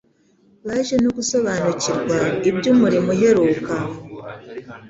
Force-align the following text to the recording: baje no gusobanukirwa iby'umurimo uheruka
baje 0.65 0.95
no 1.03 1.09
gusobanukirwa 1.17 2.17
iby'umurimo 2.49 3.09
uheruka 3.15 3.73